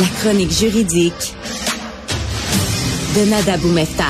La 0.00 0.06
chronique 0.20 0.50
juridique 0.50 1.34
de 3.14 3.30
Nada 3.30 3.56
Boumefta. 3.58 4.06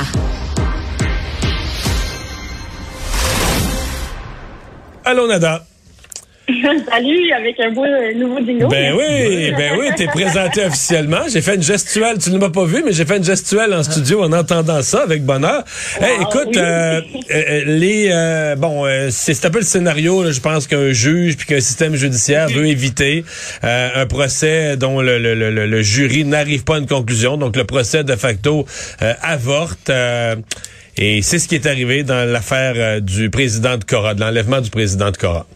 Allô, 5.04 5.26
Nada. 5.26 5.73
Salut, 6.46 7.32
avec 7.32 7.58
un 7.58 7.70
beau 7.70 7.84
euh, 7.84 8.12
nouveau 8.14 8.38
jingle. 8.44 8.66
Ben 8.68 8.94
oui, 8.94 9.50
ben 9.56 9.78
oui, 9.78 9.86
t'es 9.96 10.06
présenté 10.06 10.66
officiellement. 10.66 11.22
J'ai 11.32 11.40
fait 11.40 11.54
une 11.54 11.62
gestuelle, 11.62 12.18
tu 12.18 12.30
ne 12.30 12.36
m'as 12.38 12.50
pas 12.50 12.66
vu, 12.66 12.82
mais 12.84 12.92
j'ai 12.92 13.06
fait 13.06 13.16
une 13.16 13.24
gestuelle 13.24 13.72
en 13.72 13.82
studio 13.82 14.22
en 14.22 14.30
entendant 14.32 14.82
ça 14.82 15.02
avec 15.04 15.24
bonheur. 15.24 15.64
Hey, 16.00 16.16
écoute, 16.20 16.48
oui. 16.48 16.58
euh, 16.58 17.00
euh, 17.34 17.62
les 17.64 18.54
bon, 18.58 18.84
c'est 19.10 19.42
un 19.46 19.50
peu 19.50 19.60
le 19.60 19.64
scénario. 19.64 20.22
là, 20.22 20.32
je 20.32 20.40
pense 20.40 20.66
qu'un 20.66 20.92
juge 20.92 21.38
puis 21.38 21.46
qu'un 21.46 21.60
système 21.60 21.94
judiciaire 21.94 22.48
veut 22.50 22.66
éviter 22.66 23.24
un 23.62 24.04
procès 24.06 24.76
dont 24.76 25.00
le, 25.00 25.18
le, 25.18 25.34
le, 25.34 25.50
le 25.50 25.82
jury 25.82 26.24
n'arrive 26.24 26.64
pas 26.64 26.76
à 26.76 26.78
une 26.78 26.86
conclusion. 26.86 27.38
Donc 27.38 27.56
le 27.56 27.64
procès 27.64 28.04
de 28.04 28.16
facto 28.16 28.66
avorte. 29.22 29.90
et 30.98 31.22
c'est 31.22 31.38
ce 31.38 31.48
qui 31.48 31.54
est 31.54 31.66
arrivé 31.66 32.02
dans 32.02 32.30
l'affaire 32.30 33.00
du 33.00 33.30
président 33.30 33.78
de 33.78 33.84
Cora, 33.84 34.12
de 34.14 34.20
l'enlèvement 34.20 34.60
du 34.60 34.68
président 34.68 35.10
de 35.10 35.16
Cora. 35.16 35.46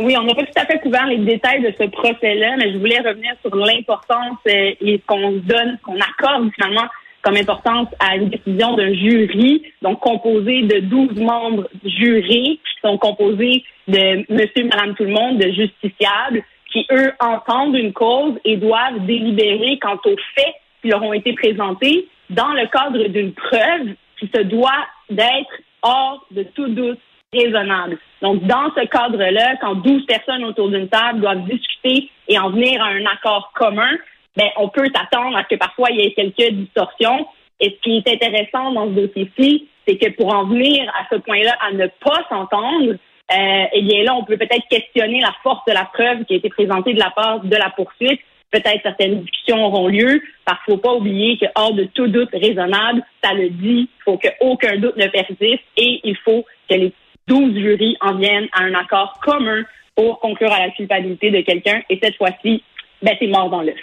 Oui, 0.00 0.14
on 0.16 0.22
n'a 0.22 0.34
pas 0.34 0.44
tout 0.44 0.52
à 0.54 0.64
fait 0.64 0.78
couvert 0.78 1.06
les 1.06 1.18
détails 1.18 1.60
de 1.60 1.74
ce 1.76 1.84
procès-là, 1.88 2.56
mais 2.56 2.72
je 2.72 2.78
voulais 2.78 3.00
revenir 3.00 3.32
sur 3.42 3.54
l'importance 3.56 4.38
euh, 4.46 4.72
et 4.80 5.00
qu'on 5.00 5.32
donne, 5.32 5.76
qu'on 5.82 5.96
accorde 5.96 6.50
finalement 6.54 6.86
comme 7.22 7.36
importance 7.36 7.88
à 7.98 8.14
une 8.14 8.28
décision 8.28 8.74
d'un 8.76 8.94
jury, 8.94 9.64
donc 9.82 9.98
composé 9.98 10.62
de 10.62 10.78
12 10.80 11.20
membres 11.20 11.68
jurés, 11.84 12.60
qui 12.62 12.80
sont 12.80 12.96
composés 12.96 13.64
de 13.88 14.24
monsieur, 14.32 14.68
madame, 14.68 14.94
tout 14.94 15.02
le 15.02 15.10
monde, 15.10 15.38
de 15.38 15.50
justiciables, 15.50 16.44
qui, 16.70 16.86
eux, 16.92 17.12
entendent 17.18 17.74
une 17.74 17.92
cause 17.92 18.34
et 18.44 18.56
doivent 18.56 19.04
délibérer 19.04 19.80
quant 19.80 19.98
aux 20.04 20.16
faits 20.36 20.54
qui 20.80 20.88
leur 20.88 21.02
ont 21.02 21.12
été 21.12 21.32
présentés 21.32 22.06
dans 22.30 22.52
le 22.52 22.66
cadre 22.68 23.08
d'une 23.08 23.32
preuve 23.32 23.94
qui 24.20 24.30
se 24.32 24.42
doit 24.42 24.86
d'être 25.10 25.60
hors 25.82 26.24
de 26.30 26.44
tout 26.44 26.68
doute 26.68 27.00
raisonnable. 27.32 27.98
Donc, 28.22 28.42
dans 28.44 28.72
ce 28.76 28.86
cadre-là, 28.86 29.56
quand 29.60 29.76
12 29.76 30.06
personnes 30.06 30.44
autour 30.44 30.70
d'une 30.70 30.88
table 30.88 31.20
doivent 31.20 31.44
discuter 31.44 32.10
et 32.26 32.38
en 32.38 32.50
venir 32.50 32.82
à 32.82 32.88
un 32.88 33.04
accord 33.06 33.52
commun, 33.54 33.90
ben, 34.36 34.48
on 34.56 34.68
peut 34.68 34.86
s'attendre 34.94 35.36
à 35.36 35.42
ce 35.42 35.48
que 35.48 35.58
parfois 35.58 35.90
il 35.90 36.00
y 36.00 36.06
ait 36.06 36.12
quelques 36.12 36.52
distorsions. 36.52 37.26
Et 37.60 37.70
ce 37.70 37.80
qui 37.82 37.96
est 37.96 38.08
intéressant 38.08 38.72
dans 38.72 38.86
ce 38.86 39.00
dossier-ci, 39.00 39.68
c'est 39.86 39.96
que 39.96 40.10
pour 40.10 40.34
en 40.34 40.44
venir 40.44 40.90
à 40.98 41.06
ce 41.10 41.18
point-là, 41.20 41.54
à 41.60 41.72
ne 41.72 41.86
pas 41.86 42.24
s'entendre, 42.28 42.92
euh, 42.92 43.64
eh 43.72 43.82
bien 43.82 44.04
là, 44.04 44.14
on 44.14 44.24
peut 44.24 44.36
peut-être 44.36 44.66
questionner 44.70 45.20
la 45.20 45.34
force 45.42 45.64
de 45.66 45.72
la 45.72 45.84
preuve 45.84 46.24
qui 46.24 46.34
a 46.34 46.36
été 46.36 46.48
présentée 46.48 46.94
de 46.94 46.98
la 46.98 47.10
part 47.10 47.40
de 47.40 47.56
la 47.56 47.70
poursuite. 47.70 48.20
Peut-être 48.50 48.80
certaines 48.82 49.20
discussions 49.20 49.66
auront 49.66 49.88
lieu, 49.88 50.22
parce 50.46 50.64
qu'il 50.64 50.74
ne 50.74 50.78
faut 50.78 50.82
pas 50.82 50.94
oublier 50.94 51.36
que 51.36 51.44
hors 51.54 51.74
de 51.74 51.84
tout 51.84 52.06
doute 52.06 52.30
raisonnable, 52.32 53.02
ça 53.22 53.34
le 53.34 53.50
dit, 53.50 53.90
il 53.90 54.02
faut 54.04 54.16
qu'aucun 54.16 54.76
doute 54.76 54.96
ne 54.96 55.06
persiste 55.08 55.62
et 55.76 56.00
il 56.04 56.16
faut 56.24 56.46
que 56.70 56.74
les 56.74 56.92
12 57.28 57.54
jurys 57.54 57.96
en 58.00 58.14
viennent 58.14 58.48
à 58.52 58.62
un 58.62 58.74
accord 58.74 59.18
commun 59.22 59.62
pour 59.94 60.18
conclure 60.20 60.52
à 60.52 60.60
la 60.60 60.70
culpabilité 60.70 61.30
de 61.30 61.40
quelqu'un. 61.42 61.82
Et 61.90 61.98
cette 62.02 62.16
fois-ci, 62.16 62.62
ben, 63.02 63.14
c'est 63.18 63.26
mort 63.26 63.50
dans 63.50 63.62
l'œuf. 63.62 63.76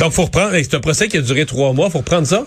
Donc, 0.00 0.12
faut 0.12 0.24
reprendre. 0.24 0.52
C'est 0.54 0.74
un 0.74 0.80
procès 0.80 1.08
qui 1.08 1.16
a 1.16 1.22
duré 1.22 1.46
trois 1.46 1.72
mois. 1.72 1.90
Faut 1.90 1.98
reprendre 1.98 2.26
ça? 2.26 2.44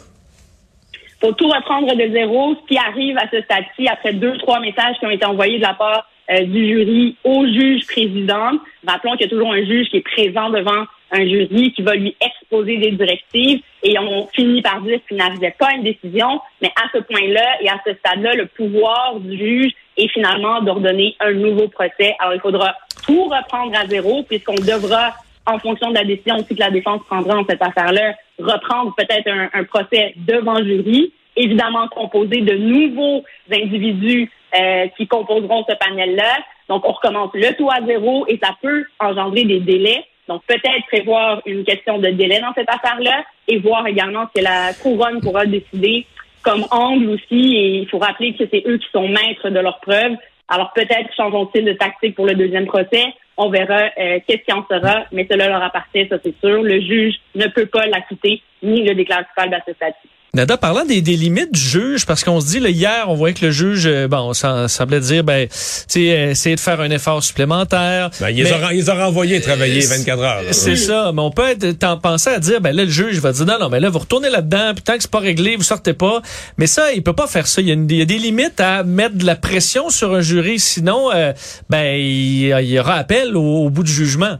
faut 1.22 1.34
tout 1.34 1.48
reprendre 1.48 1.94
de 1.96 2.12
zéro. 2.14 2.56
Ce 2.56 2.68
qui 2.68 2.78
arrive 2.78 3.18
à 3.18 3.30
ce 3.32 3.42
stade-ci, 3.42 3.88
après 3.88 4.14
deux, 4.14 4.38
trois 4.38 4.60
messages 4.60 4.96
qui 5.00 5.06
ont 5.06 5.12
été 5.12 5.26
envoyés 5.26 5.58
de 5.58 5.64
la 5.64 5.74
part 5.74 6.10
euh, 6.32 6.44
du 6.44 6.68
jury 6.68 7.18
au 7.24 7.46
juge 7.46 7.86
président, 7.88 8.52
rappelons 8.88 9.14
qu'il 9.14 9.22
y 9.22 9.26
a 9.26 9.30
toujours 9.30 9.52
un 9.52 9.66
juge 9.66 9.90
qui 9.90 9.98
est 9.98 10.02
présent 10.02 10.50
devant 10.50 10.86
un 11.12 11.26
jury 11.26 11.74
qui 11.74 11.82
va 11.82 11.96
lui 11.96 12.16
exposer 12.22 12.78
des 12.78 12.92
directives 12.92 13.62
et 13.84 13.98
on 13.98 14.28
finit 14.28 14.62
par 14.62 14.82
dire 14.82 15.00
qu'il 15.08 15.18
n'arrivait 15.18 15.56
pas 15.58 15.74
une 15.74 15.84
décision, 15.84 16.42
mais 16.62 16.72
à 16.76 16.90
ce 16.94 17.00
point-là 17.00 17.62
et 17.62 17.70
à 17.70 17.80
ce 17.86 17.94
stade-là, 17.94 18.34
le 18.34 18.46
pouvoir 18.48 19.16
du 19.20 19.38
juge 19.38 19.72
est 19.98 20.08
finalement 20.10 20.62
d'ordonner 20.62 21.16
un 21.20 21.32
nouveau 21.32 21.68
procès. 21.68 22.16
Alors, 22.20 22.34
il 22.34 22.42
faudra 22.42 22.76
tout 23.06 23.26
reprendre 23.26 23.78
à 23.78 23.88
zéro 23.88 24.24
puisqu'on 24.24 24.56
devra, 24.56 25.14
en 25.46 25.60
fonction 25.60 25.90
de 25.90 25.96
la 25.96 26.04
décision 26.04 26.36
aussi 26.36 26.56
que 26.56 26.60
la 26.60 26.72
défense 26.72 27.02
prendra 27.08 27.38
en 27.38 27.46
cette 27.46 27.62
affaire-là, 27.62 28.16
reprendre 28.38 28.94
peut-être 28.96 29.28
un, 29.28 29.50
un 29.54 29.64
procès 29.64 30.14
devant 30.18 30.58
jury, 30.64 31.14
évidemment 31.36 31.88
composé 31.88 32.42
de 32.42 32.56
nouveaux 32.56 33.24
individus 33.52 34.30
euh, 34.60 34.88
qui 34.98 35.08
composeront 35.08 35.64
ce 35.70 35.76
panel-là. 35.76 36.38
Donc, 36.68 36.84
on 36.88 36.92
recommence 36.92 37.32
le 37.34 37.56
tout 37.56 37.70
à 37.70 37.86
zéro 37.86 38.26
et 38.28 38.40
ça 38.42 38.56
peut 38.62 38.84
engendrer 39.00 39.46
des 39.46 39.60
délais. 39.60 40.06
Donc, 40.30 40.44
peut-être 40.46 40.86
prévoir 40.88 41.42
une 41.48 41.64
question 41.64 41.98
de 41.98 42.10
délai 42.10 42.40
dans 42.40 42.54
cette 42.54 42.70
affaire-là 42.70 43.26
et 43.48 43.58
voir 43.58 43.88
également 43.88 44.28
ce 44.28 44.40
que 44.40 44.46
la 44.46 44.74
couronne 44.76 45.22
pourra 45.22 45.48
décider 45.48 46.06
comme 46.44 46.66
angle 46.70 47.10
aussi. 47.10 47.56
Et 47.56 47.80
il 47.80 47.90
faut 47.90 47.98
rappeler 47.98 48.36
que 48.36 48.44
c'est 48.52 48.64
eux 48.68 48.78
qui 48.78 48.88
sont 48.94 49.08
maîtres 49.08 49.50
de 49.50 49.60
leurs 49.60 49.80
preuves. 49.80 50.16
Alors, 50.48 50.72
peut-être 50.74 51.10
changeront-ils 51.18 51.66
de 51.66 51.74
tactique 51.74 52.16
pour 52.16 52.28
le 52.28 52.36
deuxième 52.36 52.68
procès. 52.68 53.06
On 53.38 53.50
verra 53.50 53.90
euh, 53.98 54.20
qu'est-ce 54.28 54.44
qui 54.44 54.54
en 54.54 54.64
sera, 54.70 55.06
mais 55.12 55.26
cela 55.30 55.48
leur 55.48 55.64
appartient, 55.64 56.08
ça 56.08 56.18
c'est 56.24 56.38
sûr. 56.40 56.62
Le 56.62 56.80
juge 56.80 57.16
ne 57.34 57.48
peut 57.48 57.66
pas 57.66 57.88
l'acquitter 57.88 58.44
ni 58.62 58.84
le 58.84 58.94
déclarer 58.94 59.24
coupable 59.34 59.56
à 59.56 59.62
ce 59.66 59.74
stade-ci. 59.74 60.10
Nada, 60.36 60.58
parlant 60.58 60.86
des, 60.86 61.02
des 61.02 61.16
limites 61.16 61.52
du 61.52 61.60
juge, 61.60 62.06
parce 62.06 62.24
qu'on 62.24 62.40
se 62.40 62.46
dit, 62.46 62.60
là, 62.60 62.70
hier, 62.70 63.06
on 63.08 63.16
voyait 63.16 63.34
que 63.34 63.48
le 63.48 63.52
juge, 63.52 63.88
euh, 63.88 64.08
bon, 64.08 64.34
ça 64.34 64.68
semblait 64.68 65.00
dire, 65.00 65.24
ben, 65.24 65.48
tu 65.48 65.54
sais, 65.88 66.02
essayer 66.02 66.56
de 66.56 66.60
faire 66.60 66.80
un 66.82 66.92
effort 66.92 67.24
supplémentaire. 67.24 68.12
Ben, 68.20 68.30
ils, 68.30 68.44
mais- 68.44 68.50
les 68.52 68.54
ont, 68.64 68.70
ils 68.72 68.92
ont 68.92 68.96
renvoyés 68.96 69.42
travailler 69.42 69.80
24 69.82 70.22
heures. 70.22 70.42
C'est 70.52 70.76
ça, 70.76 71.12
mais 71.16 71.22
on 71.22 71.32
peut 71.32 71.50
être 71.50 71.72
t'en 71.80 71.98
penser 71.98 72.30
à 72.30 72.38
dire 72.40 72.62
ben 72.62 72.76
là 72.76 72.86
le 72.86 72.92
juge 72.92 73.18
va 73.20 73.32
dire 73.32 73.46
non 73.46 73.58
non 73.60 73.70
mais 73.70 73.80
là 73.80 73.90
vous 73.90 74.00
retournez 74.00 74.30
là-dedans 74.30 74.74
puis 74.76 74.84
tant 74.84 74.94
que 74.96 75.02
c'est 75.02 75.10
pas 75.12 75.20
réglé 75.20 75.56
vous 75.56 75.64
sortez 75.64 75.94
pas. 75.94 76.22
Mais 76.58 76.68
ça 76.68 76.92
il 76.94 77.02
peut 77.04 77.14
pas 77.14 77.28
faire 77.28 77.48
ça, 77.48 77.62
il 77.62 77.68
y 77.68 77.72
a, 77.72 77.74
une- 77.74 77.90
il 77.90 77.98
y 77.98 78.02
a 78.02 78.06
des 78.06 78.18
limites 78.18 78.60
à 78.60 78.84
mettre 78.84 79.16
de 79.16 79.26
la 79.26 79.36
pression 79.36 79.90
sur 79.90 80.14
un 80.14 80.22
jury 80.22 80.60
sinon 80.60 81.10
euh, 81.14 81.34
ben 81.70 81.96
il, 81.98 82.48
il 82.62 82.66
y 82.70 82.80
aura 82.80 82.96
appel 82.96 83.36
au, 83.36 83.42
au 83.66 83.70
bout 83.70 83.84
du 83.84 83.92
jugement. 83.92 84.38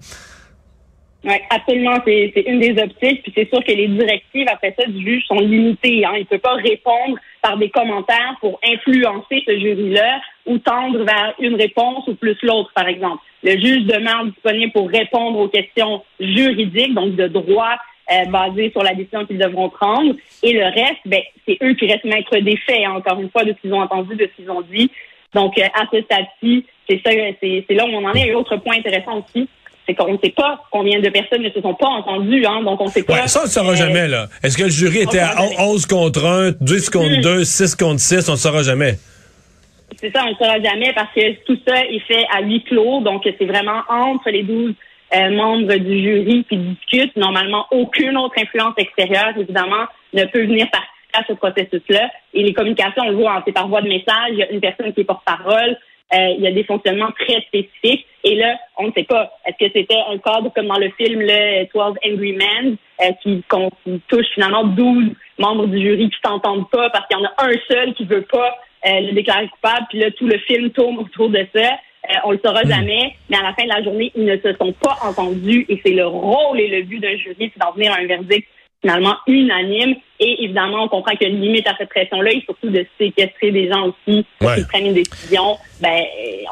Oui, 1.26 1.34
absolument. 1.50 1.98
C'est 2.06 2.46
une 2.48 2.60
des 2.60 2.82
optiques. 2.82 3.24
Puis 3.24 3.34
c'est 3.36 3.50
sûr 3.50 3.64
que 3.64 3.72
les 3.72 3.88
directives 3.88 4.48
après 4.50 4.74
ça 4.80 4.86
du 4.88 5.04
juge 5.04 5.26
sont 5.26 5.40
limitées. 5.40 6.06
Hein. 6.06 6.14
Il 6.16 6.22
ne 6.22 6.26
peut 6.26 6.38
pas 6.40 6.54
répondre 6.54 7.18
par 7.42 7.58
des 7.58 7.70
commentaires 7.70 8.38
pour 8.40 8.60
influencer 8.64 9.44
ce 9.46 9.60
jury-là 9.60 10.22
ou 10.46 10.58
tendre 10.60 11.04
vers 11.04 11.34
une 11.40 11.56
réponse 11.56 12.08
ou 12.08 12.16
plus 12.16 12.38
l'autre, 12.44 12.72
par 12.74 12.88
exemple. 12.88 13.22
Le 13.44 13.52
juge 13.52 13.86
demeure 13.86 14.26
disponible 14.26 14.72
pour 14.72 14.90
répondre 14.90 15.40
aux 15.40 15.48
questions 15.48 16.04
juridiques, 16.20 16.94
donc 16.94 17.16
de 17.16 17.28
droit 17.28 17.76
euh, 18.12 18.70
sur 18.72 18.84
la 18.84 18.94
décision 18.94 19.26
qu'ils 19.26 19.38
devront 19.38 19.70
prendre. 19.70 20.16
Et 20.42 20.54
le 20.54 20.66
reste, 20.66 21.02
ben, 21.06 21.22
c'est 21.46 21.58
eux 21.62 21.74
qui 21.74 21.86
restent 21.86 22.06
maîtres 22.06 22.38
des 22.38 22.58
faits, 22.58 22.82
hein, 22.86 22.94
encore 22.94 23.20
une 23.20 23.30
fois, 23.30 23.44
de 23.44 23.54
ce 23.54 23.62
qu'ils 23.62 23.74
ont 23.74 23.82
entendu, 23.82 24.16
de 24.16 24.26
ce 24.26 24.42
qu'ils 24.42 24.52
ont 24.52 24.62
dit. 24.62 24.90
Donc, 25.34 25.58
euh, 25.58 25.64
à 25.74 25.86
ce 25.92 26.02
stade-ci, 26.02 26.66
c'est 26.90 27.02
ça, 27.06 27.12
c'est 27.42 27.76
là 27.76 27.86
où 27.86 27.90
on 27.90 28.06
en 28.06 28.14
est. 28.14 28.28
Et 28.28 28.36
autre 28.36 28.58
point 28.58 28.78
intéressant 28.78 29.20
aussi, 29.20 29.48
c'est 29.90 29.96
qu'on 29.96 30.14
ne 30.14 30.18
sait 30.24 30.30
pas 30.30 30.64
combien 30.72 31.00
de 31.00 31.10
personnes 31.10 31.42
ne 31.42 31.50
se 31.50 31.62
sont 31.62 31.74
pas 31.74 31.88
entendues, 31.88 32.46
hein, 32.46 32.62
donc 32.64 32.80
on 32.80 32.86
ne 32.86 32.90
sait 32.92 33.02
pas. 33.02 33.14
Ouais, 33.14 33.28
ça, 33.28 33.42
on 33.42 33.46
ne 33.46 33.50
saura 33.50 33.72
euh, 33.72 33.76
jamais, 33.76 34.08
là. 34.08 34.28
Est-ce 34.44 34.56
que 34.56 34.64
le 34.64 34.70
jury 34.70 35.00
était 35.00 35.18
à 35.18 35.32
saura 35.32 35.48
jamais. 35.50 35.62
11 35.62 35.86
contre 35.88 36.26
1, 36.26 36.52
10 36.62 36.90
contre 36.92 37.22
2, 37.22 37.44
6 37.44 37.76
contre 37.76 38.00
6? 38.00 38.30
On 38.30 38.34
ne 38.34 38.38
saura 38.38 38.62
jamais? 38.62 39.00
C'est 40.00 40.12
ça, 40.12 40.26
on 40.26 40.30
ne 40.30 40.36
saura 40.36 40.62
jamais 40.62 40.94
parce 40.94 41.12
que 41.16 41.44
tout 41.44 41.58
ça 41.68 41.84
est 41.86 42.00
fait 42.08 42.24
à 42.32 42.42
huis 42.42 42.64
clos. 42.66 43.02
Donc, 43.02 43.24
c'est 43.26 43.46
vraiment 43.46 43.82
entre 43.90 44.30
les 44.30 44.44
12 44.44 44.74
euh, 45.16 45.30
membres 45.32 45.76
du 45.76 46.04
jury 46.04 46.46
qui 46.48 46.58
discutent. 46.58 47.16
Normalement, 47.16 47.66
aucune 47.72 48.16
autre 48.18 48.36
influence 48.38 48.76
extérieure, 48.78 49.34
évidemment, 49.40 49.86
ne 50.14 50.26
peut 50.26 50.46
venir 50.46 50.70
participer 50.70 51.00
à 51.14 51.24
ce 51.28 51.34
processus-là. 51.34 52.12
Et 52.36 52.44
les 52.44 52.54
communications, 52.54 53.02
on 53.04 53.10
le 53.10 53.16
voit, 53.16 53.38
hein, 53.38 53.44
c'est 53.44 53.54
par 53.54 53.68
voie 53.68 53.82
de 53.82 53.90
message. 53.90 54.30
Il 54.34 54.38
y 54.38 54.44
a 54.44 54.52
une 54.52 54.62
personne 54.62 54.94
qui 54.94 55.02
est 55.02 55.06
porte-parole. 55.06 55.76
Euh, 56.14 56.34
il 56.38 56.42
y 56.44 56.48
a 56.48 56.52
des 56.52 56.64
fonctionnements 56.64 57.12
très 57.12 57.40
spécifiques. 57.42 58.06
Et 58.24 58.36
là, 58.36 58.58
on 58.78 58.88
ne 58.88 58.92
sait 58.94 59.04
pas. 59.04 59.32
Est-ce 59.46 59.66
que 59.66 59.72
c'était 59.74 59.96
un 60.10 60.18
cadre 60.18 60.52
comme 60.56 60.68
dans 60.68 60.80
le 60.80 60.90
film 60.98 61.22
le 61.22 61.66
12 61.74 61.96
Angry 62.06 62.34
Men 62.34 62.78
euh, 63.02 63.12
qui, 63.22 63.44
qu'on- 63.48 63.72
touche 64.08 64.26
finalement 64.34 64.64
12 64.66 65.12
membres 65.38 65.68
du 65.68 65.80
jury 65.80 66.10
qui 66.10 66.18
s'entendent 66.26 66.70
pas 66.70 66.90
parce 66.90 67.08
qu'il 67.08 67.18
y 67.18 67.22
en 67.22 67.26
a 67.26 67.34
un 67.46 67.54
seul 67.70 67.94
qui 67.94 68.06
veut 68.06 68.24
pas 68.24 68.58
euh, 68.88 69.00
le 69.02 69.12
déclarer 69.14 69.48
coupable. 69.50 69.86
Puis 69.90 70.00
là, 70.00 70.10
tout 70.12 70.28
le 70.28 70.38
film 70.40 70.72
tourne 70.72 70.98
autour 70.98 71.30
de 71.30 71.46
ça. 71.56 71.70
Euh, 72.10 72.14
on 72.24 72.32
le 72.32 72.40
saura 72.44 72.64
jamais, 72.64 73.16
mais 73.30 73.38
à 73.38 73.44
la 73.44 73.54
fin 73.54 73.64
de 73.66 73.70
la 73.70 73.84
journée, 73.84 74.12
ils 74.16 74.26
ne 74.26 74.38
se 74.38 74.54
sont 74.54 74.72
pas 74.74 74.98
entendus 75.04 75.66
et 75.70 75.80
c'est 75.86 75.92
le 75.94 76.08
rôle 76.08 76.60
et 76.60 76.68
le 76.70 76.82
but 76.84 77.00
d'un 77.00 77.16
jury, 77.18 77.52
c'est 77.54 77.60
d'en 77.60 77.72
venir 77.74 77.92
à 77.94 77.98
un 78.00 78.06
verdict 78.08 78.48
finalement 78.82 79.16
unanime. 79.28 79.96
Et 80.20 80.44
évidemment, 80.44 80.84
on 80.84 80.88
comprend 80.88 81.16
qu'il 81.16 81.28
y 81.28 81.32
a 81.32 81.34
une 81.34 81.42
limite 81.42 81.68
à 81.68 81.76
cette 81.78 81.90
pression-là 81.90 82.32
et 82.32 82.42
surtout 82.46 82.70
de 82.70 82.86
séquestrer 83.00 83.52
des 83.52 83.70
gens 83.70 83.88
aussi 83.88 84.26
Ouais. 84.42 84.56
qu'ils 84.56 84.68
prennent 84.68 84.88
une 84.88 84.94
décision. 84.94 85.58
Ben, 85.82 86.02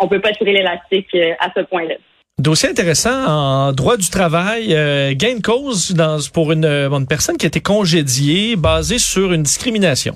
on 0.01 0.07
peut 0.07 0.21
pas 0.21 0.31
tirer 0.31 0.53
l'élastique 0.53 1.07
euh, 1.15 1.33
à 1.39 1.51
ce 1.55 1.61
point-là. 1.63 1.95
Dossier 2.39 2.69
intéressant 2.69 3.25
en 3.27 3.71
droit 3.73 3.97
du 3.97 4.09
travail, 4.11 4.67
euh, 4.75 5.13
gain 5.15 5.37
de 5.37 5.41
cause 5.41 5.93
dans, 5.95 6.17
pour 6.33 6.51
une, 6.51 6.65
euh, 6.65 6.89
une 6.91 7.07
personne 7.07 7.35
qui 7.35 7.45
a 7.45 7.49
été 7.49 7.61
congédiée 7.61 8.55
basée 8.55 8.99
sur 8.99 9.33
une 9.33 9.41
discrimination. 9.43 10.15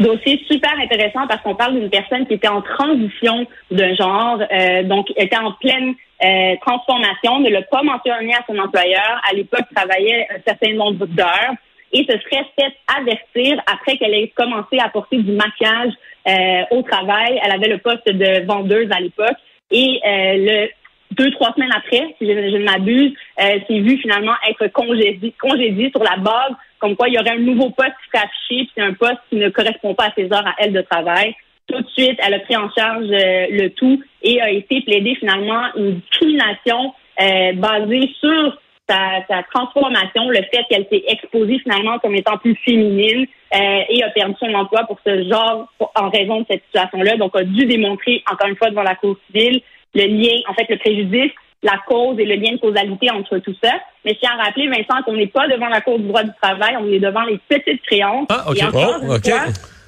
Dossier 0.00 0.40
super 0.50 0.72
intéressant 0.82 1.26
parce 1.28 1.40
qu'on 1.42 1.54
parle 1.54 1.78
d'une 1.78 1.90
personne 1.90 2.26
qui 2.26 2.34
était 2.34 2.48
en 2.48 2.62
transition 2.62 3.46
d'un 3.70 3.94
genre, 3.94 4.38
euh, 4.50 4.82
donc 4.84 5.06
était 5.16 5.36
en 5.36 5.52
pleine 5.52 5.94
euh, 6.24 6.56
transformation, 6.64 7.40
ne 7.40 7.50
l'a 7.50 7.62
pas 7.62 7.82
mentionné 7.82 8.34
à 8.34 8.44
son 8.46 8.58
employeur. 8.58 9.20
À 9.28 9.34
l'époque, 9.34 9.66
travaillait 9.74 10.26
un 10.30 10.40
certain 10.46 10.72
nombre 10.74 11.06
d'heures 11.06 11.54
et 11.92 12.04
se 12.04 12.18
serait 12.18 12.46
fait 12.58 12.74
avertir 12.98 13.62
après 13.72 13.96
qu'elle 13.96 14.14
ait 14.14 14.28
commencé 14.28 14.78
à 14.78 14.88
porter 14.88 15.18
du 15.18 15.32
maquillage 15.32 15.92
euh, 16.26 16.62
au 16.70 16.82
travail. 16.82 17.40
Elle 17.42 17.52
avait 17.52 17.68
le 17.68 17.78
poste 17.78 18.08
de 18.08 18.44
vendeuse 18.46 18.90
à 18.90 19.00
l'époque 19.00 19.36
et 19.70 20.00
euh, 20.04 20.34
le 20.36 20.68
deux, 21.10 21.30
trois 21.32 21.52
semaines 21.52 21.72
après, 21.72 22.14
si 22.18 22.26
je, 22.26 22.32
ne 22.32 22.64
m'abuse, 22.64 23.12
euh, 23.40 23.58
s'est 23.68 23.78
vu 23.78 23.98
finalement 23.98 24.34
être 24.48 24.66
congédié, 24.68 25.90
sur 25.90 26.02
la 26.02 26.16
base 26.16 26.52
comme 26.78 26.96
quoi 26.96 27.08
il 27.08 27.14
y 27.14 27.18
aurait 27.18 27.30
un 27.30 27.38
nouveau 27.38 27.70
poste 27.70 27.92
qui 28.02 28.10
serait 28.12 28.26
affiché, 28.26 28.68
puis 28.74 28.84
un 28.84 28.92
poste 28.92 29.20
qui 29.30 29.36
ne 29.36 29.48
correspond 29.48 29.94
pas 29.94 30.06
à 30.06 30.12
ses 30.16 30.24
heures 30.32 30.46
à 30.46 30.54
elle 30.58 30.72
de 30.72 30.82
travail. 30.82 31.34
Tout 31.66 31.80
de 31.80 31.88
suite, 31.96 32.18
elle 32.24 32.34
a 32.34 32.40
pris 32.40 32.56
en 32.56 32.70
charge 32.70 33.06
euh, 33.10 33.46
le 33.50 33.68
tout 33.70 34.02
et 34.22 34.40
a 34.40 34.50
été 34.50 34.82
plaidée 34.82 35.14
finalement 35.16 35.62
une 35.76 36.00
discrimination 36.00 36.92
euh, 37.20 37.52
basée 37.54 38.10
sur 38.20 38.58
sa, 38.88 39.24
sa, 39.28 39.42
transformation, 39.44 40.28
le 40.28 40.42
fait 40.52 40.62
qu'elle 40.68 40.86
s'est 40.92 41.04
exposée 41.08 41.58
finalement 41.60 41.98
comme 42.00 42.14
étant 42.14 42.36
plus 42.36 42.54
féminine 42.66 43.26
euh, 43.54 43.80
et 43.88 44.02
a 44.02 44.10
perdu 44.10 44.34
son 44.38 44.52
emploi 44.52 44.84
pour 44.84 44.98
ce 45.06 45.26
genre 45.26 45.72
en 45.94 46.10
raison 46.10 46.40
de 46.40 46.46
cette 46.50 46.64
situation-là. 46.66 47.16
Donc, 47.16 47.34
a 47.34 47.44
dû 47.44 47.64
démontrer 47.64 48.22
encore 48.30 48.48
une 48.48 48.56
fois 48.56 48.68
devant 48.68 48.82
la 48.82 48.94
Cour 48.94 49.16
civile 49.26 49.62
le 49.94 50.06
lien, 50.06 50.36
en 50.48 50.54
fait, 50.54 50.66
le 50.68 50.76
préjudice, 50.76 51.30
la 51.64 51.80
cause 51.86 52.18
et 52.18 52.24
le 52.24 52.36
lien 52.36 52.52
de 52.52 52.58
causalité 52.58 53.10
entre 53.10 53.38
tout 53.38 53.54
ça. 53.62 53.72
Mais 54.04 54.12
je 54.12 54.18
tiens 54.20 54.36
à 54.38 54.44
rappeler, 54.44 54.68
Vincent, 54.68 55.02
qu'on 55.04 55.14
n'est 55.14 55.26
pas 55.26 55.48
devant 55.48 55.68
la 55.68 55.80
Cour 55.80 55.98
du 55.98 56.06
droit 56.06 56.22
du 56.22 56.30
travail, 56.40 56.76
on 56.78 56.86
est 56.92 57.00
devant 57.00 57.22
les 57.22 57.40
petites 57.48 57.82
créances. 57.82 58.26
Ah, 58.28 58.44
OK. 58.48 58.58
Oh, 58.72 59.14
OK. 59.14 59.32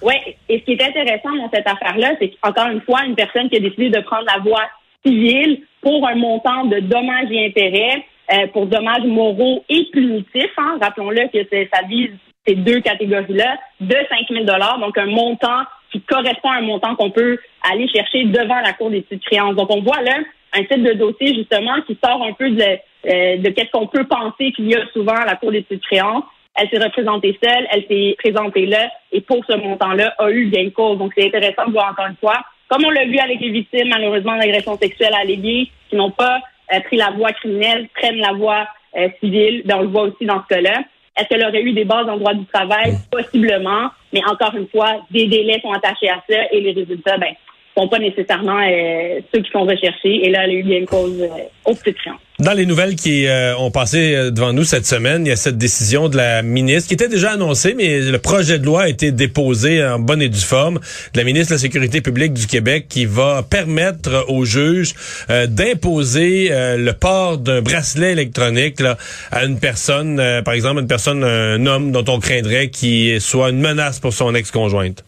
ouais, 0.02 0.36
et 0.48 0.58
ce 0.58 0.64
qui 0.64 0.72
est 0.72 0.82
intéressant 0.82 1.34
dans 1.36 1.50
cette 1.52 1.68
affaire-là, 1.68 2.14
c'est 2.18 2.30
qu'encore 2.30 2.68
une 2.68 2.80
fois, 2.80 3.04
une 3.04 3.14
personne 3.14 3.48
qui 3.50 3.56
a 3.56 3.60
décidé 3.60 3.90
de 3.90 4.00
prendre 4.00 4.24
la 4.26 4.42
voie 4.42 4.64
civile 5.04 5.62
pour 5.82 6.08
un 6.08 6.16
montant 6.16 6.64
de 6.64 6.80
dommages 6.80 7.30
et 7.30 7.46
intérêts, 7.46 8.04
euh, 8.32 8.46
pour 8.48 8.66
dommages 8.66 9.04
moraux 9.04 9.62
et 9.68 9.86
punitifs, 9.92 10.58
hein, 10.58 10.78
rappelons-le 10.80 11.28
que 11.28 11.46
ça 11.72 11.82
vise 11.88 12.10
ces 12.46 12.54
deux 12.54 12.80
catégories-là, 12.80 13.58
de 13.80 13.96
5 14.08 14.28
000 14.30 14.44
donc 14.80 14.96
un 14.98 15.06
montant 15.06 15.62
qui 15.92 16.00
correspond 16.00 16.50
à 16.50 16.58
un 16.58 16.62
montant 16.62 16.94
qu'on 16.96 17.10
peut 17.10 17.38
aller 17.70 17.88
chercher 17.88 18.24
devant 18.24 18.60
la 18.60 18.72
Cour 18.72 18.90
des 18.90 19.02
petites 19.02 19.24
créances. 19.24 19.56
Donc, 19.56 19.70
on 19.70 19.82
voit 19.82 20.00
là 20.02 20.18
un 20.56 20.64
type 20.64 20.82
de 20.82 20.92
dossier, 20.92 21.34
justement, 21.34 21.80
qui 21.86 21.98
sort 22.02 22.22
un 22.22 22.32
peu 22.32 22.50
de, 22.50 22.62
euh, 22.62 23.36
de 23.36 23.50
qu'est-ce 23.50 23.70
qu'on 23.70 23.86
peut 23.86 24.04
penser 24.04 24.52
qu'il 24.52 24.68
y 24.68 24.74
a 24.74 24.86
souvent 24.92 25.14
à 25.14 25.26
la 25.26 25.36
Cour 25.36 25.52
des 25.52 25.62
petites 25.62 25.84
créances. 25.84 26.24
Elle 26.54 26.70
s'est 26.70 26.82
représentée 26.82 27.38
seule, 27.42 27.66
elle 27.70 27.84
s'est 27.86 28.16
présentée 28.18 28.64
là, 28.66 28.90
et 29.12 29.20
pour 29.20 29.44
ce 29.44 29.54
montant-là, 29.54 30.14
a 30.18 30.30
eu 30.30 30.48
gain 30.48 30.64
de 30.64 30.70
cause. 30.70 30.98
Donc, 30.98 31.12
c'est 31.16 31.26
intéressant 31.26 31.66
de 31.66 31.72
voir 31.72 31.90
encore 31.90 32.06
une 32.06 32.16
fois, 32.16 32.42
comme 32.68 32.84
on 32.84 32.90
l'a 32.90 33.04
vu 33.04 33.18
avec 33.18 33.40
les 33.40 33.50
victimes, 33.50 33.88
malheureusement, 33.88 34.36
d'agressions 34.36 34.76
sexuelles 34.78 35.14
alléguées, 35.20 35.70
qui 35.90 35.96
n'ont 35.96 36.10
pas 36.10 36.40
euh, 36.72 36.80
pris 36.80 36.96
la 36.96 37.10
voie 37.10 37.32
criminelle, 37.32 37.88
prennent 37.94 38.18
la 38.18 38.32
voie 38.32 38.66
euh, 38.96 39.08
civile. 39.20 39.62
Ben, 39.66 39.76
on 39.78 39.82
le 39.82 39.88
voit 39.88 40.02
aussi 40.02 40.24
dans 40.24 40.42
ce 40.42 40.54
cas-là. 40.54 40.80
Est-ce 41.16 41.28
qu'elle 41.28 41.44
aurait 41.44 41.62
eu 41.62 41.72
des 41.72 41.84
bases 41.84 42.08
en 42.08 42.16
droit 42.16 42.34
du 42.34 42.44
travail? 42.46 42.94
Possiblement. 43.10 43.90
Mais 44.12 44.20
encore 44.24 44.54
une 44.54 44.68
fois, 44.68 45.02
des 45.10 45.26
délais 45.26 45.60
sont 45.60 45.72
attachés 45.72 46.08
à 46.08 46.22
ça 46.28 46.36
et 46.50 46.60
les 46.60 46.72
résultats, 46.72 47.18
ben, 47.18 47.34
sont 47.76 47.88
pas 47.88 47.98
nécessairement 47.98 48.60
euh, 48.60 49.20
ceux 49.34 49.42
qui 49.42 49.50
sont 49.50 49.64
recherchés. 49.64 50.24
Et 50.24 50.30
là, 50.30 50.44
elle 50.44 50.50
a 50.50 50.54
eu 50.54 50.62
bien 50.62 50.78
une 50.78 50.86
cause 50.86 51.20
euh. 51.20 51.42
Dans 52.38 52.52
les 52.52 52.66
nouvelles 52.66 52.96
qui 52.96 53.26
euh, 53.26 53.56
ont 53.56 53.70
passé 53.70 54.14
euh, 54.14 54.30
devant 54.30 54.52
nous 54.52 54.64
cette 54.64 54.86
semaine, 54.86 55.24
il 55.24 55.30
y 55.30 55.32
a 55.32 55.36
cette 55.36 55.58
décision 55.58 56.08
de 56.08 56.16
la 56.16 56.42
ministre 56.42 56.88
qui 56.88 56.94
était 56.94 57.08
déjà 57.08 57.32
annoncée, 57.32 57.74
mais 57.74 58.00
le 58.00 58.18
projet 58.18 58.58
de 58.58 58.64
loi 58.64 58.82
a 58.82 58.88
été 58.88 59.10
déposé 59.10 59.84
en 59.84 59.98
bonne 59.98 60.22
et 60.22 60.28
due 60.28 60.38
forme 60.38 60.78
de 61.14 61.18
la 61.18 61.24
ministre 61.24 61.50
de 61.50 61.54
la 61.54 61.60
Sécurité 61.60 62.00
publique 62.02 62.34
du 62.34 62.46
Québec 62.46 62.86
qui 62.88 63.06
va 63.06 63.42
permettre 63.42 64.26
aux 64.28 64.44
juges 64.44 64.94
euh, 65.30 65.46
d'imposer 65.46 66.50
le 66.50 66.92
port 66.92 67.38
d'un 67.38 67.62
bracelet 67.62 68.12
électronique 68.12 68.80
là, 68.80 68.96
à 69.32 69.44
une 69.44 69.58
personne, 69.58 70.20
par 70.44 70.54
exemple 70.54 70.80
une 70.80 70.88
personne, 70.88 71.24
un 71.24 71.64
homme 71.66 71.90
dont 71.90 72.04
on 72.08 72.20
craindrait 72.20 72.68
qu'il 72.68 73.20
soit 73.20 73.50
une 73.50 73.60
menace 73.60 73.98
pour 73.98 74.12
son 74.12 74.34
ex-conjointe. 74.34 75.02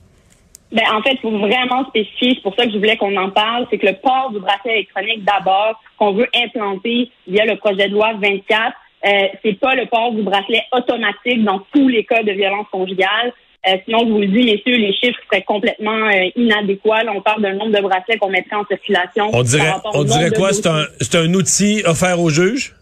Ben, 0.71 0.85
en 0.93 1.03
fait, 1.03 1.13
il 1.15 1.21
faut 1.21 1.39
vraiment 1.39 1.87
spécifier, 1.89 2.35
c'est 2.35 2.43
pour 2.43 2.55
ça 2.55 2.67
que 2.67 2.73
je 2.73 2.77
voulais 2.77 2.97
qu'on 2.97 3.17
en 3.17 3.31
parle, 3.31 3.67
c'est 3.71 3.79
que 3.79 3.87
le 3.87 3.95
port 3.95 4.31
du 4.33 4.41
bracelet 4.41 4.75
électronique, 4.75 5.25
d'abord, 5.25 5.81
qu'on 5.99 6.13
veut 6.13 6.29
implanter 6.35 7.11
via 7.27 7.47
le 7.47 7.57
projet 7.57 7.89
de 7.89 7.95
loi 7.95 8.13
24, 8.21 8.75
euh, 9.07 9.29
c'est 9.43 9.59
pas 9.59 9.75
le 9.75 9.87
port 9.87 10.13
du 10.13 10.23
bracelet 10.23 10.63
automatique 10.73 11.43
dans 11.45 11.61
tous 11.73 11.89
les 11.89 12.05
cas 12.05 12.23
de 12.23 12.33
violence 12.33 12.67
conjugale. 12.71 13.33
Euh, 13.67 13.77
sinon, 13.85 14.01
je 14.07 14.13
vous 14.13 14.21
le 14.21 14.27
dis, 14.27 14.45
messieurs, 14.45 14.77
les 14.77 14.93
chiffres 14.93 15.19
seraient 15.31 15.43
complètement 15.43 16.07
euh, 16.07 16.31
inadéquats. 16.37 17.03
Là, 17.03 17.13
on 17.15 17.23
parle 17.23 17.43
d'un 17.43 17.55
nombre 17.55 17.77
de 17.77 17.83
bracelets 17.83 18.19
qu'on 18.19 18.31
mettrait 18.31 18.57
en 18.57 18.67
circulation. 18.67 19.31
On 19.33 19.43
dirait, 19.43 19.73
on 19.95 20.05
dirait 20.05 20.31
quoi? 20.31 20.53
C'est 20.53 20.69
un, 20.69 20.85
c'est 21.01 21.17
un 21.17 21.33
outil 21.35 21.83
offert 21.85 22.21
aux 22.21 22.31
juges? 22.31 22.75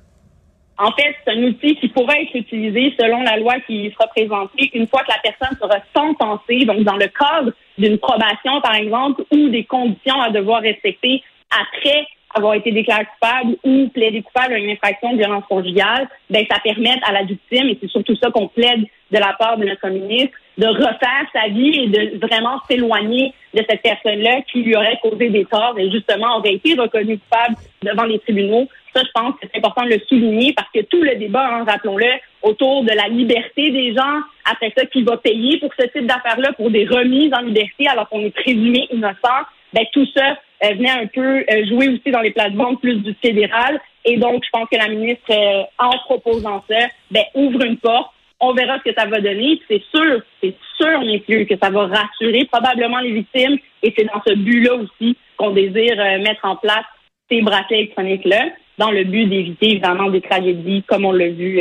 En 0.79 0.93
fait, 0.93 1.15
c'est 1.25 1.33
un 1.33 1.43
outil 1.43 1.77
qui 1.77 1.89
pourrait 1.89 2.25
être 2.25 2.35
utilisé 2.35 2.95
selon 3.01 3.23
la 3.23 3.39
loi 3.39 3.55
qui 3.67 3.91
sera 3.93 4.09
présentée 4.09 4.71
une 4.75 4.87
fois 4.87 5.03
que 5.03 5.13
la 5.13 5.19
personne 5.23 5.57
sera 5.59 5.79
sentencée, 5.97 6.67
donc 6.67 6.81
dans 6.81 6.97
le 6.97 7.07
cadre 7.07 7.53
d'une 7.79 7.99
probation, 7.99 8.61
par 8.61 8.75
exemple, 8.75 9.25
ou 9.31 9.49
des 9.49 9.65
conditions 9.65 10.21
à 10.21 10.31
devoir 10.31 10.61
respecter 10.61 11.23
après 11.51 12.07
avoir 12.35 12.55
été 12.55 12.71
déclaré 12.71 13.07
coupable 13.07 13.57
ou 13.65 13.89
plaidé 13.89 14.21
coupable 14.23 14.55
à 14.55 14.59
une 14.59 14.71
infraction 14.71 15.13
de 15.13 15.19
violence 15.19 15.45
conjugale, 15.49 16.09
ben 16.29 16.45
ça 16.51 16.59
permet 16.63 17.01
à 17.03 17.13
la 17.13 17.23
victime, 17.23 17.69
et 17.69 17.79
c'est 17.81 17.89
surtout 17.89 18.15
ça 18.17 18.31
qu'on 18.31 18.49
plaide 18.49 18.85
de 19.11 19.19
la 19.19 19.35
part 19.39 19.57
de 19.57 19.65
notre 19.65 19.89
ministre, 19.89 20.37
de 20.59 20.67
refaire 20.67 21.25
sa 21.33 21.49
vie 21.49 21.81
et 21.81 21.87
de 21.87 22.27
vraiment 22.27 22.61
s'éloigner 22.69 23.33
de 23.55 23.65
cette 23.69 23.83
personne-là 23.83 24.43
qui 24.51 24.63
lui 24.63 24.77
aurait 24.77 24.99
causé 25.03 25.29
des 25.31 25.45
torts 25.45 25.79
et 25.79 25.91
justement 25.91 26.39
aurait 26.39 26.55
été 26.55 26.75
reconnue 26.75 27.19
coupable 27.19 27.57
devant 27.83 28.05
les 28.05 28.19
tribunaux. 28.19 28.69
Ça, 28.97 29.03
je 29.05 29.11
pense 29.13 29.35
que 29.35 29.47
c'est 29.53 29.59
important 29.59 29.85
de 29.85 29.91
le 29.91 30.01
souligner 30.09 30.55
parce 30.55 30.71
que 30.75 30.81
tout 30.81 31.03
le 31.03 31.17
débat, 31.17 31.47
hein, 31.47 31.65
rappelons-le, 31.69 32.07
autour 32.43 32.83
de 32.83 32.93
la 32.93 33.09
liberté 33.09 33.71
des 33.71 33.95
gens, 33.95 34.23
après 34.51 34.73
ça, 34.75 34.87
qui 34.87 35.03
va 35.03 35.19
payer 35.19 35.59
pour 35.59 35.71
ce 35.79 35.87
type 35.89 36.07
d'affaires-là, 36.07 36.55
pour 36.55 36.71
des 36.71 36.87
remises 36.87 37.35
en 37.35 37.43
liberté 37.43 37.87
alors 37.89 38.09
qu'on 38.09 38.21
est 38.21 38.31
présumé 38.31 38.89
innocent, 38.91 39.45
ben 39.75 39.85
tout 39.93 40.07
ça 40.17 40.39
euh, 40.65 40.75
venait 40.77 40.89
un 40.89 41.07
peu 41.09 41.41
euh, 41.41 41.67
jouer 41.67 41.89
aussi 41.89 42.11
dans 42.11 42.23
les 42.23 42.31
plates-bandes 42.31 42.81
plus 42.81 42.97
du 43.03 43.15
fédéral. 43.21 43.79
Et 44.07 44.17
donc, 44.17 44.43
je 44.47 44.51
pense 44.51 44.67
que 44.71 44.79
la 44.79 44.89
ministre, 44.89 45.31
euh, 45.31 45.65
en 45.79 45.91
proposant 46.07 46.65
ça, 46.71 46.87
ben, 47.11 47.25
ouvre 47.35 47.63
une 47.67 47.77
porte. 47.77 48.13
On 48.41 48.55
verra 48.55 48.79
ce 48.79 48.91
que 48.91 48.97
ça 48.97 49.05
va 49.05 49.21
donner. 49.21 49.61
C'est 49.69 49.83
sûr, 49.95 50.23
c'est 50.43 50.55
sûr, 50.79 51.01
plus, 51.27 51.47
que 51.47 51.59
ça 51.63 51.69
va 51.69 51.87
rassurer 51.87 52.47
probablement 52.51 53.01
les 53.01 53.13
victimes. 53.13 53.59
Et 53.83 53.93
c'est 53.95 54.05
dans 54.05 54.23
ce 54.27 54.33
but-là 54.33 54.77
aussi 54.77 55.19
qu'on 55.37 55.51
désire 55.51 55.97
mettre 56.21 56.45
en 56.45 56.57
place 56.57 56.85
ces 57.31 57.43
bracelets 57.43 57.81
électroniques-là, 57.81 58.47
dans 58.79 58.91
le 58.91 59.05
but 59.05 59.27
d'éviter 59.27 59.73
évidemment 59.73 60.11
des 60.11 60.21
tragédies 60.21 60.83
comme 60.87 61.05
on 61.05 61.13
l'a 61.13 61.29
vu 61.29 61.61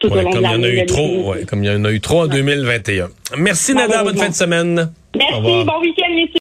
tout 0.00 0.08
au 0.12 0.20
long 0.20 0.30
de 0.30 0.38
l'année. 0.40 0.68
Il 0.68 0.74
y 0.74 0.78
en 0.78 0.80
a 0.80 0.82
eu 0.82 0.86
trop, 0.86 1.34
comme 1.48 1.62
il 1.64 1.66
y 1.66 1.74
en 1.74 1.84
a 1.84 1.92
eu 1.92 2.00
trop 2.00 2.22
en 2.22 2.26
2021. 2.26 3.08
Merci 3.38 3.74
Nada, 3.74 4.02
bonne 4.02 4.16
fin 4.16 4.28
de 4.28 4.34
semaine. 4.34 4.92
Merci, 5.16 5.40
bon 5.40 5.80
week-end, 5.80 6.14
messieurs. 6.14 6.30